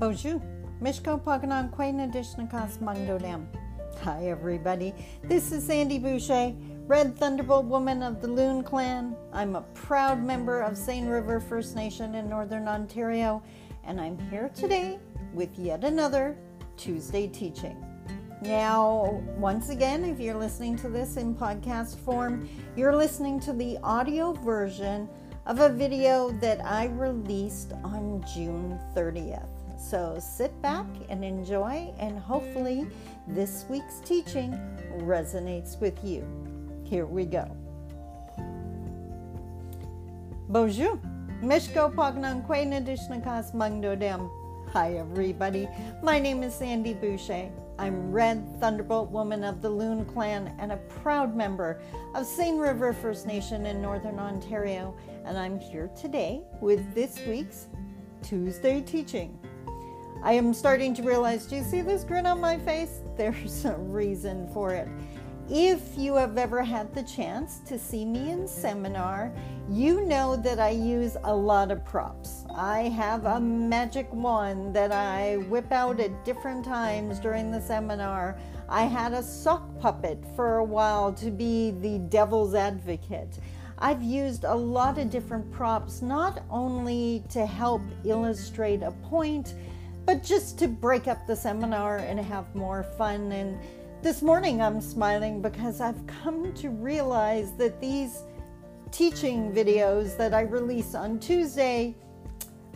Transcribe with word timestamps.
Boozhoo. 0.00 0.40
Mishko 0.80 1.22
Paganan 1.22 1.70
Quena 1.76 2.10
Dishnakas 2.10 2.78
Mangdodam. 2.78 3.44
Hi, 4.02 4.28
everybody. 4.28 4.94
This 5.22 5.52
is 5.52 5.66
Sandy 5.66 5.98
Boucher, 5.98 6.54
Red 6.86 7.14
Thunderbolt 7.18 7.66
Woman 7.66 8.02
of 8.02 8.22
the 8.22 8.26
Loon 8.26 8.62
Clan. 8.62 9.14
I'm 9.34 9.56
a 9.56 9.60
proud 9.74 10.22
member 10.22 10.62
of 10.62 10.78
Seine 10.78 11.06
River 11.06 11.38
First 11.38 11.76
Nation 11.76 12.14
in 12.14 12.30
Northern 12.30 12.66
Ontario, 12.66 13.42
and 13.84 14.00
I'm 14.00 14.18
here 14.30 14.50
today 14.54 14.98
with 15.34 15.50
yet 15.58 15.84
another 15.84 16.34
Tuesday 16.78 17.28
teaching. 17.28 17.76
Now, 18.40 19.22
once 19.36 19.68
again, 19.68 20.06
if 20.06 20.18
you're 20.18 20.34
listening 20.34 20.76
to 20.76 20.88
this 20.88 21.18
in 21.18 21.34
podcast 21.34 21.98
form, 21.98 22.48
you're 22.74 22.96
listening 22.96 23.38
to 23.40 23.52
the 23.52 23.76
audio 23.82 24.32
version 24.32 25.10
of 25.44 25.60
a 25.60 25.68
video 25.68 26.30
that 26.40 26.64
I 26.64 26.86
released 26.86 27.74
on 27.84 28.24
June 28.34 28.80
30th. 28.96 29.59
So 29.80 30.18
sit 30.20 30.60
back 30.60 30.86
and 31.08 31.24
enjoy, 31.24 31.92
and 31.98 32.18
hopefully, 32.18 32.86
this 33.26 33.64
week's 33.68 34.00
teaching 34.00 34.52
resonates 34.98 35.80
with 35.80 36.04
you. 36.04 36.22
Here 36.84 37.06
we 37.06 37.24
go. 37.24 37.50
Boozhoo. 40.50 41.00
Mishko 41.42 41.92
Mangdodem. 43.52 44.30
Hi, 44.72 44.94
everybody. 44.96 45.66
My 46.02 46.20
name 46.20 46.42
is 46.42 46.54
Sandy 46.54 46.92
Boucher. 46.92 47.50
I'm 47.78 48.12
Red 48.12 48.60
Thunderbolt 48.60 49.10
Woman 49.10 49.42
of 49.42 49.62
the 49.62 49.70
Loon 49.70 50.04
Clan 50.04 50.54
and 50.58 50.72
a 50.72 50.76
proud 50.76 51.34
member 51.34 51.80
of 52.14 52.26
Seine 52.26 52.58
River 52.58 52.92
First 52.92 53.26
Nation 53.26 53.64
in 53.64 53.80
Northern 53.80 54.18
Ontario, 54.18 54.94
and 55.24 55.38
I'm 55.38 55.58
here 55.58 55.88
today 55.98 56.42
with 56.60 56.94
this 56.94 57.18
week's 57.26 57.68
Tuesday 58.22 58.82
teaching. 58.82 59.39
I 60.22 60.34
am 60.34 60.52
starting 60.52 60.94
to 60.96 61.02
realize 61.02 61.46
do 61.46 61.56
you 61.56 61.64
see 61.64 61.80
this 61.80 62.04
grin 62.04 62.26
on 62.26 62.40
my 62.40 62.58
face? 62.58 63.00
There's 63.16 63.64
a 63.64 63.74
reason 63.74 64.48
for 64.52 64.74
it. 64.74 64.86
If 65.48 65.96
you 65.96 66.14
have 66.14 66.36
ever 66.36 66.62
had 66.62 66.94
the 66.94 67.02
chance 67.02 67.60
to 67.66 67.78
see 67.78 68.04
me 68.04 68.30
in 68.30 68.46
seminar, 68.46 69.32
you 69.68 70.04
know 70.04 70.36
that 70.36 70.60
I 70.60 70.70
use 70.70 71.16
a 71.24 71.34
lot 71.34 71.72
of 71.72 71.84
props. 71.84 72.44
I 72.54 72.82
have 72.82 73.24
a 73.24 73.40
magic 73.40 74.12
wand 74.12 74.76
that 74.76 74.92
I 74.92 75.38
whip 75.48 75.72
out 75.72 76.00
at 76.00 76.24
different 76.24 76.64
times 76.66 77.18
during 77.18 77.50
the 77.50 77.60
seminar. 77.60 78.38
I 78.68 78.84
had 78.84 79.12
a 79.12 79.22
sock 79.22 79.80
puppet 79.80 80.22
for 80.36 80.58
a 80.58 80.64
while 80.64 81.12
to 81.14 81.30
be 81.30 81.72
the 81.80 81.98
devil's 81.98 82.54
advocate. 82.54 83.38
I've 83.78 84.02
used 84.02 84.44
a 84.44 84.54
lot 84.54 84.98
of 84.98 85.08
different 85.08 85.50
props, 85.50 86.02
not 86.02 86.44
only 86.50 87.24
to 87.30 87.46
help 87.46 87.82
illustrate 88.04 88.82
a 88.82 88.92
point, 88.92 89.54
but 90.06 90.22
just 90.22 90.58
to 90.58 90.68
break 90.68 91.08
up 91.08 91.26
the 91.26 91.36
seminar 91.36 91.98
and 91.98 92.18
have 92.18 92.54
more 92.54 92.82
fun. 92.82 93.32
And 93.32 93.58
this 94.02 94.22
morning 94.22 94.60
I'm 94.62 94.80
smiling 94.80 95.42
because 95.42 95.80
I've 95.80 96.06
come 96.06 96.52
to 96.54 96.70
realize 96.70 97.52
that 97.52 97.80
these 97.80 98.22
teaching 98.90 99.52
videos 99.52 100.16
that 100.16 100.34
I 100.34 100.42
release 100.42 100.94
on 100.94 101.18
Tuesday 101.18 101.94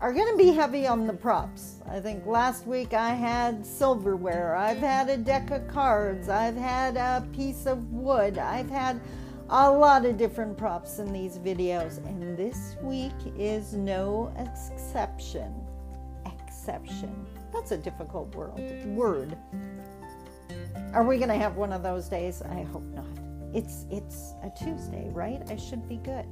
are 0.00 0.14
going 0.14 0.30
to 0.32 0.36
be 0.36 0.50
heavy 0.50 0.86
on 0.86 1.06
the 1.06 1.12
props. 1.12 1.82
I 1.88 2.00
think 2.00 2.24
last 2.24 2.66
week 2.66 2.94
I 2.94 3.10
had 3.10 3.66
silverware, 3.66 4.56
I've 4.56 4.78
had 4.78 5.10
a 5.10 5.16
deck 5.16 5.50
of 5.50 5.68
cards, 5.68 6.30
I've 6.30 6.56
had 6.56 6.96
a 6.96 7.26
piece 7.34 7.66
of 7.66 7.92
wood, 7.92 8.38
I've 8.38 8.70
had 8.70 8.98
a 9.50 9.70
lot 9.70 10.06
of 10.06 10.16
different 10.16 10.56
props 10.56 11.00
in 11.00 11.12
these 11.12 11.36
videos, 11.36 11.98
and 12.06 12.36
this 12.36 12.76
week 12.82 13.12
is 13.36 13.74
no 13.74 14.32
exception 14.38 15.52
That's 17.52 17.72
a 17.72 17.76
difficult 17.76 18.34
world, 18.34 18.60
word. 18.86 19.36
Are 20.92 21.04
we 21.04 21.16
going 21.18 21.28
to 21.28 21.36
have 21.36 21.56
one 21.56 21.72
of 21.72 21.82
those 21.82 22.08
days? 22.08 22.42
I 22.42 22.62
hope 22.62 22.84
not. 22.94 23.04
It's 23.52 23.86
it's 23.90 24.34
a 24.42 24.50
Tuesday, 24.50 25.10
right? 25.12 25.42
I 25.50 25.56
should 25.56 25.88
be 25.88 25.96
good. 25.96 26.26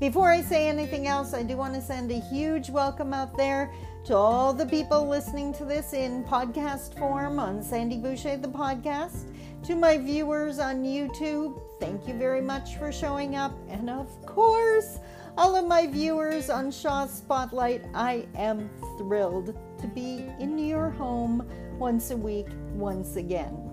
Before 0.00 0.28
I 0.30 0.42
say 0.42 0.68
anything 0.68 1.06
else, 1.06 1.32
I 1.32 1.44
do 1.44 1.56
want 1.56 1.74
to 1.74 1.80
send 1.80 2.10
a 2.10 2.18
huge 2.18 2.70
welcome 2.70 3.14
out 3.14 3.36
there 3.36 3.72
to 4.06 4.16
all 4.16 4.52
the 4.52 4.66
people 4.66 5.06
listening 5.06 5.54
to 5.54 5.64
this 5.64 5.92
in 5.92 6.24
podcast 6.24 6.98
form 6.98 7.38
on 7.38 7.62
Sandy 7.62 7.98
Boucher 7.98 8.36
the 8.36 8.48
podcast, 8.48 9.26
to 9.64 9.76
my 9.76 9.96
viewers 9.96 10.58
on 10.58 10.82
YouTube. 10.82 11.60
Thank 11.78 12.08
you 12.08 12.14
very 12.14 12.40
much 12.40 12.76
for 12.78 12.90
showing 12.90 13.36
up, 13.36 13.52
and 13.68 13.88
of 13.88 14.08
course, 14.26 14.98
all 15.36 15.56
of 15.56 15.66
my 15.66 15.86
viewers 15.86 16.50
on 16.50 16.70
Shaw 16.70 17.06
Spotlight, 17.06 17.84
I 17.94 18.26
am 18.34 18.70
thrilled 18.98 19.58
to 19.78 19.86
be 19.86 20.30
in 20.38 20.58
your 20.58 20.90
home 20.90 21.48
once 21.78 22.10
a 22.10 22.16
week, 22.16 22.48
once 22.74 23.16
again. 23.16 23.70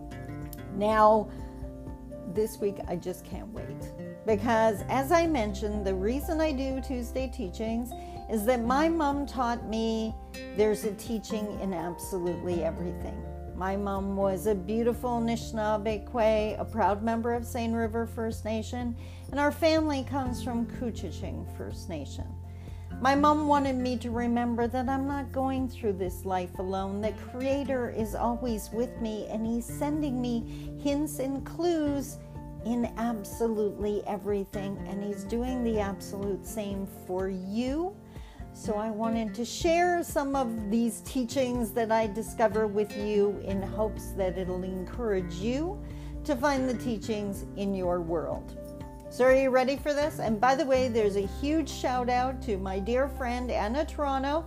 Now, 0.75 1.29
this 2.33 2.59
week 2.59 2.77
I 2.87 2.95
just 2.95 3.25
can't 3.25 3.49
wait 3.49 3.91
because, 4.25 4.83
as 4.87 5.11
I 5.11 5.27
mentioned, 5.27 5.85
the 5.85 5.93
reason 5.93 6.39
I 6.39 6.51
do 6.51 6.79
Tuesday 6.81 7.27
teachings 7.27 7.91
is 8.29 8.45
that 8.45 8.63
my 8.63 8.87
mom 8.87 9.25
taught 9.25 9.67
me 9.67 10.13
there's 10.55 10.83
a 10.85 10.93
teaching 10.93 11.59
in 11.59 11.73
absolutely 11.73 12.63
everything. 12.63 13.21
My 13.59 13.75
mom 13.75 14.15
was 14.15 14.47
a 14.47 14.55
beautiful 14.55 15.19
Anishinaabe 15.19 16.57
a 16.57 16.63
proud 16.63 17.03
member 17.03 17.33
of 17.33 17.45
Seine 17.45 17.73
River 17.73 18.05
First 18.05 18.45
Nation, 18.45 18.95
and 19.31 19.37
our 19.37 19.51
family 19.51 20.05
comes 20.09 20.41
from 20.41 20.65
Couchiching 20.65 21.45
First 21.57 21.89
Nation. 21.89 22.23
My 23.01 23.15
mom 23.15 23.47
wanted 23.47 23.75
me 23.75 23.97
to 23.97 24.11
remember 24.11 24.69
that 24.69 24.87
I'm 24.87 25.05
not 25.05 25.33
going 25.33 25.67
through 25.67 25.97
this 25.97 26.23
life 26.23 26.57
alone. 26.57 27.01
The 27.01 27.11
Creator 27.31 27.89
is 27.89 28.15
always 28.15 28.69
with 28.71 28.95
me, 29.01 29.27
and 29.29 29.45
He's 29.45 29.65
sending 29.65 30.21
me 30.21 30.71
hints 30.81 31.19
and 31.19 31.45
clues 31.45 32.15
in 32.65 32.85
absolutely 32.95 34.03
everything, 34.07 34.77
and 34.87 35.03
He's 35.03 35.25
doing 35.25 35.65
the 35.65 35.81
absolute 35.81 36.47
same 36.47 36.87
for 37.05 37.27
you 37.27 37.93
so 38.59 38.75
I 38.75 38.89
wanted 38.89 39.33
to 39.35 39.45
share 39.45 40.03
some 40.03 40.35
of 40.35 40.69
these 40.69 40.99
teachings 41.01 41.71
that 41.71 41.93
I 41.93 42.07
discover 42.07 42.67
with 42.67 42.95
you 42.97 43.41
in 43.45 43.61
hopes 43.61 44.11
that 44.17 44.37
it'll 44.37 44.63
encourage 44.63 45.35
you 45.35 45.81
to 46.25 46.35
find 46.35 46.67
the 46.67 46.73
teachings 46.73 47.45
in 47.55 47.73
your 47.73 48.01
world. 48.01 48.57
So, 49.09 49.23
are 49.23 49.33
you 49.33 49.49
ready 49.49 49.77
for 49.77 49.93
this? 49.93 50.19
And 50.19 50.41
by 50.41 50.55
the 50.55 50.65
way, 50.65 50.89
there's 50.89 51.15
a 51.15 51.25
huge 51.25 51.69
shout 51.69 52.09
out 52.09 52.41
to 52.43 52.57
my 52.57 52.79
dear 52.79 53.07
friend 53.07 53.49
Anna 53.49 53.85
Toronto 53.85 54.45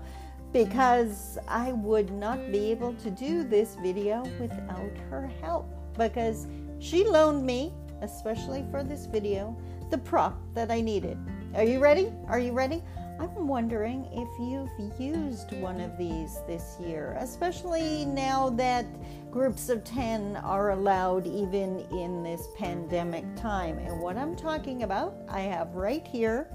because 0.53 1.39
I 1.49 1.73
would 1.73 2.13
not 2.13 2.53
be 2.53 2.71
able 2.71 2.93
to 2.97 3.11
do 3.11 3.43
this 3.45 3.77
video 3.83 4.25
without 4.39 4.93
her 5.09 5.27
help 5.41 5.73
because 5.97 6.47
she 6.81 7.03
loaned 7.03 7.47
me, 7.47 7.73
especially 8.03 8.63
for 8.71 8.85
this 8.85 9.07
video, 9.07 9.57
the 9.91 9.97
prop 9.97 10.39
that 10.53 10.71
I 10.71 10.83
needed. 10.83 11.17
Are 11.55 11.65
you 11.65 11.81
ready? 11.81 12.13
Are 12.29 12.39
you 12.39 12.53
ready? 12.53 12.83
I'm 13.19 13.47
wondering 13.47 14.09
if 14.13 14.29
you've 14.39 15.01
used 15.01 15.53
one 15.61 15.81
of 15.81 15.97
these 15.97 16.41
this 16.47 16.77
year, 16.81 17.17
especially 17.21 18.05
now 18.05 18.51
that 18.51 18.87
groups 19.31 19.69
of 19.69 19.85
10 19.85 20.37
are 20.37 20.71
allowed 20.71 21.27
even 21.27 21.81
in 21.91 22.23
this 22.23 22.49
pandemic 22.57 23.25
time. 23.37 23.79
And 23.79 24.01
what 24.01 24.17
I'm 24.17 24.35
talking 24.35 24.83
about, 24.83 25.15
I 25.29 25.41
have 25.41 25.75
right 25.75 26.07
here. 26.07 26.49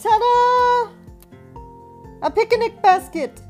Ta 0.00 0.18
da! 0.18 0.92
A 2.22 2.30
picnic 2.30 2.80
basket. 2.82 3.40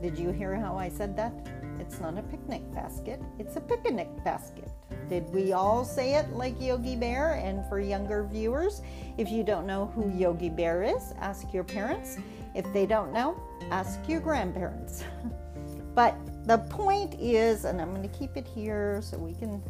Did 0.00 0.18
you 0.18 0.30
hear 0.30 0.54
how 0.54 0.76
I 0.76 0.88
said 0.88 1.16
that? 1.16 1.49
It's 1.90 2.00
not 2.00 2.16
a 2.16 2.22
picnic 2.22 2.62
basket, 2.72 3.20
it's 3.40 3.56
a 3.56 3.60
picnic 3.60 4.06
basket. 4.22 4.70
Did 5.08 5.28
we 5.34 5.52
all 5.52 5.84
say 5.84 6.14
it 6.14 6.30
like 6.30 6.54
Yogi 6.60 6.94
Bear? 6.94 7.32
And 7.32 7.68
for 7.68 7.80
younger 7.80 8.22
viewers, 8.22 8.80
if 9.18 9.28
you 9.28 9.42
don't 9.42 9.66
know 9.66 9.86
who 9.86 10.08
Yogi 10.16 10.50
Bear 10.50 10.84
is, 10.84 11.12
ask 11.18 11.52
your 11.52 11.64
parents. 11.64 12.16
If 12.54 12.72
they 12.72 12.86
don't 12.86 13.12
know, 13.12 13.36
ask 13.72 13.98
your 14.08 14.20
grandparents. 14.20 15.02
but 15.96 16.14
the 16.46 16.58
point 16.58 17.14
is, 17.18 17.64
and 17.64 17.80
I'm 17.82 17.90
going 17.90 18.08
to 18.08 18.16
keep 18.16 18.36
it 18.36 18.46
here 18.46 19.00
so 19.02 19.18
we 19.18 19.34
can 19.34 19.60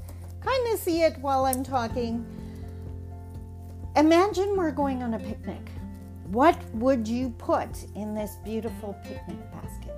kind 0.42 0.74
of 0.74 0.78
see 0.78 1.00
it 1.00 1.16
while 1.20 1.46
I'm 1.46 1.64
talking. 1.64 2.26
Imagine 3.96 4.58
we're 4.58 4.72
going 4.72 5.02
on 5.02 5.14
a 5.14 5.18
picnic. 5.18 5.70
What 6.26 6.62
would 6.74 7.08
you 7.08 7.30
put 7.38 7.70
in 7.96 8.14
this 8.14 8.36
beautiful 8.44 8.94
picnic 9.04 9.38
basket? 9.52 9.96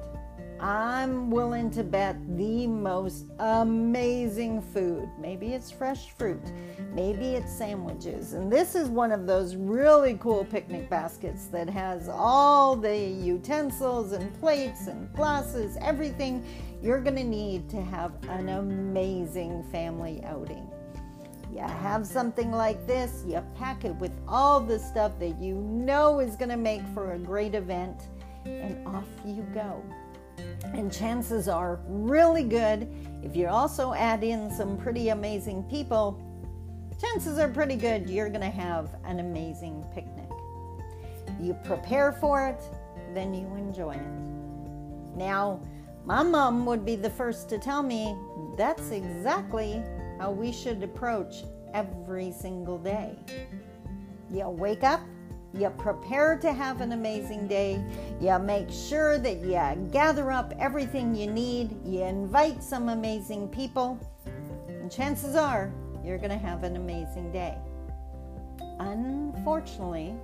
I'm 0.62 1.28
willing 1.28 1.72
to 1.72 1.82
bet 1.82 2.16
the 2.36 2.68
most 2.68 3.26
amazing 3.40 4.62
food. 4.62 5.08
Maybe 5.18 5.54
it's 5.54 5.72
fresh 5.72 6.12
fruit, 6.12 6.40
maybe 6.94 7.34
it's 7.34 7.52
sandwiches. 7.52 8.34
And 8.34 8.50
this 8.50 8.76
is 8.76 8.88
one 8.88 9.10
of 9.10 9.26
those 9.26 9.56
really 9.56 10.16
cool 10.20 10.44
picnic 10.44 10.88
baskets 10.88 11.46
that 11.46 11.68
has 11.68 12.08
all 12.08 12.76
the 12.76 12.96
utensils 12.96 14.12
and 14.12 14.32
plates 14.38 14.86
and 14.86 15.12
glasses, 15.14 15.76
everything 15.80 16.46
you're 16.80 17.00
going 17.00 17.16
to 17.16 17.24
need 17.24 17.68
to 17.70 17.82
have 17.82 18.12
an 18.28 18.48
amazing 18.48 19.64
family 19.72 20.22
outing. 20.24 20.70
You 21.52 21.62
have 21.62 22.06
something 22.06 22.52
like 22.52 22.86
this, 22.86 23.24
you 23.26 23.44
pack 23.56 23.84
it 23.84 23.96
with 23.96 24.12
all 24.28 24.60
the 24.60 24.78
stuff 24.78 25.18
that 25.18 25.40
you 25.40 25.56
know 25.56 26.20
is 26.20 26.36
going 26.36 26.50
to 26.50 26.56
make 26.56 26.82
for 26.94 27.14
a 27.14 27.18
great 27.18 27.56
event 27.56 28.02
and 28.44 28.86
off 28.86 29.08
you 29.26 29.44
go. 29.52 29.82
And 30.74 30.92
chances 30.92 31.48
are 31.48 31.80
really 31.86 32.44
good 32.44 32.88
if 33.22 33.36
you 33.36 33.46
also 33.46 33.92
add 33.94 34.24
in 34.24 34.50
some 34.50 34.76
pretty 34.76 35.10
amazing 35.10 35.62
people, 35.64 36.20
chances 37.00 37.38
are 37.38 37.48
pretty 37.48 37.76
good 37.76 38.10
you're 38.10 38.28
going 38.28 38.40
to 38.40 38.50
have 38.50 38.96
an 39.04 39.20
amazing 39.20 39.84
picnic. 39.94 40.28
You 41.40 41.54
prepare 41.64 42.12
for 42.12 42.46
it, 42.48 42.60
then 43.14 43.32
you 43.32 43.46
enjoy 43.56 43.92
it. 43.92 45.16
Now, 45.16 45.60
my 46.04 46.22
mom 46.22 46.66
would 46.66 46.84
be 46.84 46.96
the 46.96 47.10
first 47.10 47.48
to 47.50 47.58
tell 47.58 47.82
me 47.82 48.16
that's 48.56 48.90
exactly 48.90 49.82
how 50.18 50.32
we 50.32 50.50
should 50.50 50.82
approach 50.82 51.44
every 51.74 52.32
single 52.32 52.78
day. 52.78 53.16
You 54.32 54.48
wake 54.48 54.82
up, 54.82 55.00
you 55.54 55.68
prepare 55.70 56.38
to 56.38 56.52
have 56.52 56.80
an 56.80 56.92
amazing 56.92 57.46
day, 57.46 57.82
you 58.20 58.38
make 58.38 58.70
sure 58.70 59.18
that 59.18 59.40
you 59.40 59.90
gather 59.90 60.30
up 60.30 60.54
everything 60.58 61.14
you 61.14 61.26
need, 61.26 61.76
you 61.84 62.02
invite 62.02 62.62
some 62.62 62.88
amazing 62.88 63.48
people, 63.48 63.98
and 64.68 64.90
chances 64.90 65.36
are 65.36 65.70
you're 66.04 66.18
going 66.18 66.30
to 66.30 66.38
have 66.38 66.64
an 66.64 66.76
amazing 66.76 67.30
day. 67.32 67.56
Unfortunately, 68.80 70.14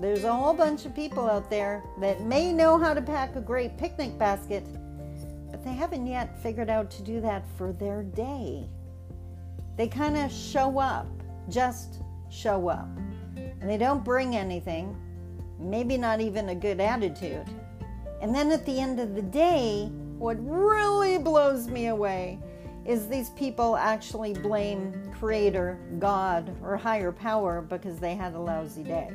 there's 0.00 0.24
a 0.24 0.32
whole 0.32 0.54
bunch 0.54 0.86
of 0.86 0.94
people 0.94 1.30
out 1.30 1.48
there 1.50 1.82
that 2.00 2.22
may 2.22 2.52
know 2.52 2.78
how 2.78 2.94
to 2.94 3.02
pack 3.02 3.36
a 3.36 3.40
great 3.40 3.76
picnic 3.76 4.18
basket, 4.18 4.64
but 5.50 5.62
they 5.62 5.72
haven't 5.72 6.06
yet 6.06 6.42
figured 6.42 6.68
out 6.68 6.90
to 6.90 7.02
do 7.02 7.20
that 7.20 7.44
for 7.56 7.72
their 7.72 8.02
day. 8.02 8.68
They 9.76 9.86
kind 9.86 10.16
of 10.16 10.32
show 10.32 10.78
up, 10.78 11.06
just 11.48 12.00
show 12.30 12.68
up, 12.68 12.88
and 13.64 13.70
they 13.70 13.78
don't 13.78 14.04
bring 14.04 14.36
anything, 14.36 14.94
maybe 15.58 15.96
not 15.96 16.20
even 16.20 16.50
a 16.50 16.54
good 16.54 16.80
attitude. 16.80 17.46
And 18.20 18.34
then 18.34 18.52
at 18.52 18.66
the 18.66 18.78
end 18.78 19.00
of 19.00 19.14
the 19.14 19.22
day, 19.22 19.86
what 20.18 20.36
really 20.38 21.16
blows 21.16 21.66
me 21.66 21.86
away 21.86 22.38
is 22.84 23.08
these 23.08 23.30
people 23.30 23.74
actually 23.74 24.34
blame 24.34 25.10
Creator, 25.18 25.78
God, 25.98 26.54
or 26.62 26.76
higher 26.76 27.10
power 27.10 27.62
because 27.62 27.98
they 27.98 28.14
had 28.14 28.34
a 28.34 28.38
lousy 28.38 28.82
day. 28.82 29.10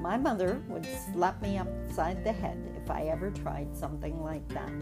My 0.00 0.16
mother 0.16 0.62
would 0.68 0.88
slap 1.12 1.42
me 1.42 1.58
upside 1.58 2.24
the 2.24 2.32
head 2.32 2.56
if 2.82 2.90
I 2.90 3.08
ever 3.08 3.30
tried 3.30 3.76
something 3.76 4.22
like 4.22 4.48
that. 4.48 4.72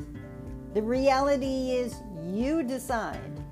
The 0.75 0.83
reality 0.83 1.73
is, 1.73 1.97
you 2.23 2.63
decide. 2.63 3.44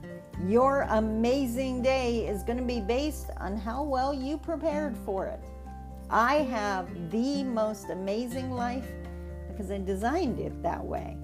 Your 0.46 0.86
amazing 0.90 1.82
day 1.82 2.26
is 2.26 2.42
going 2.42 2.58
to 2.58 2.64
be 2.64 2.80
based 2.80 3.30
on 3.38 3.56
how 3.56 3.84
well 3.84 4.12
you 4.12 4.36
prepared 4.36 4.96
for 5.04 5.26
it. 5.26 5.38
I 6.10 6.36
have 6.36 6.88
the 7.12 7.44
most 7.44 7.90
amazing 7.90 8.50
life 8.50 8.88
because 9.48 9.70
I 9.70 9.78
designed 9.78 10.40
it 10.40 10.60
that 10.64 10.84
way. 10.84 11.16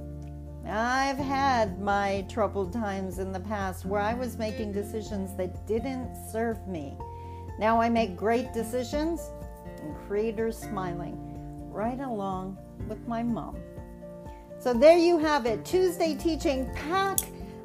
I've 0.67 1.19
had 1.19 1.81
my 1.81 2.25
troubled 2.29 2.73
times 2.73 3.19
in 3.19 3.33
the 3.33 3.41
past 3.41 3.85
where 3.87 4.01
I 4.01 4.15
was 4.15 4.39
making 4.39 4.73
decisions 4.73 5.35
that 5.37 5.67
didn't 5.67 6.15
serve 6.31 6.69
me. 6.69 6.97
Now 7.59 7.81
I 7.81 7.89
make 7.89 8.17
great 8.17 8.53
decisions 8.53 9.33
and 9.83 9.97
creators 10.07 10.57
smiling 10.57 11.19
right 11.73 11.99
along 11.99 12.57
with 12.87 13.05
my 13.09 13.25
mom. 13.25 13.57
So 14.61 14.73
there 14.73 14.99
you 14.99 15.19
have 15.19 15.45
it. 15.45 15.65
Tuesday 15.65 16.15
teaching 16.15 16.71
pack 16.75 17.19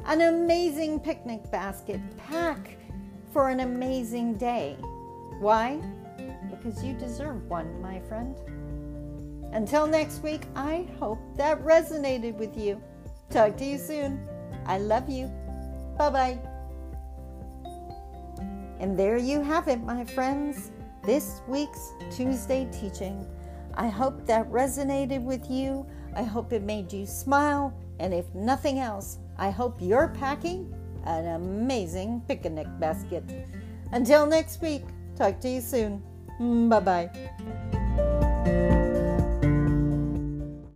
an 0.05 0.21
amazing 0.21 0.99
picnic 0.99 1.49
basket. 1.51 1.99
Pack 2.17 2.77
for 3.31 3.49
an 3.49 3.61
amazing 3.61 4.35
day. 4.35 4.75
Why? 5.39 5.81
Because 6.49 6.83
you 6.83 6.93
deserve 6.93 7.49
one, 7.49 7.81
my 7.81 7.99
friend. 8.01 8.35
Until 9.53 9.87
next 9.87 10.21
week, 10.23 10.41
I 10.55 10.87
hope 10.99 11.19
that 11.37 11.63
resonated 11.63 12.35
with 12.35 12.57
you. 12.57 12.81
Talk 13.29 13.55
to 13.57 13.65
you 13.65 13.77
soon. 13.77 14.27
I 14.65 14.77
love 14.79 15.09
you. 15.09 15.27
Bye 15.97 16.09
bye. 16.09 16.39
And 18.79 18.99
there 18.99 19.17
you 19.17 19.41
have 19.41 19.67
it, 19.67 19.81
my 19.81 20.03
friends. 20.03 20.71
This 21.05 21.41
week's 21.47 21.91
Tuesday 22.11 22.67
teaching. 22.71 23.25
I 23.75 23.87
hope 23.87 24.25
that 24.25 24.49
resonated 24.51 25.23
with 25.23 25.49
you. 25.49 25.85
I 26.15 26.23
hope 26.23 26.51
it 26.51 26.61
made 26.61 26.91
you 26.91 27.05
smile. 27.05 27.73
And 27.99 28.13
if 28.13 28.25
nothing 28.33 28.79
else, 28.79 29.19
I 29.37 29.49
hope 29.49 29.81
you're 29.81 30.09
packing 30.09 30.73
an 31.05 31.27
amazing 31.27 32.21
picnic 32.27 32.67
basket. 32.79 33.23
Until 33.91 34.25
next 34.25 34.61
week, 34.61 34.83
talk 35.15 35.39
to 35.41 35.49
you 35.49 35.61
soon. 35.61 36.01
Bye 36.69 36.79
bye. 36.79 37.82